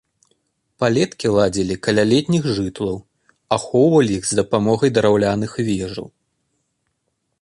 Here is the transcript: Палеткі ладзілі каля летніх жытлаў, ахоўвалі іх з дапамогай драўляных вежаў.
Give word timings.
Палеткі 0.83 1.27
ладзілі 1.35 1.75
каля 1.87 2.05
летніх 2.11 2.43
жытлаў, 2.55 2.97
ахоўвалі 3.57 4.11
іх 4.17 4.23
з 4.31 4.41
дапамогай 4.41 4.89
драўляных 4.97 5.51
вежаў. 5.69 6.07